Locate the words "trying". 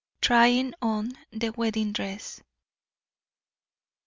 0.19-0.73